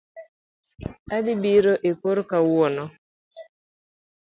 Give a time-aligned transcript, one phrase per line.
[1.15, 2.85] Adhi biro e kor kawuono